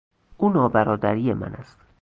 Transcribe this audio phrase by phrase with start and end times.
[0.37, 1.77] او نابرادری من است.